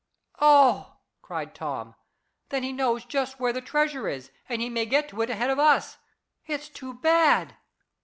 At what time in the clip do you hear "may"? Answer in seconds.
4.67-4.87